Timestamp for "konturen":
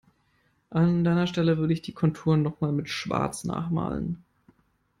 1.93-2.41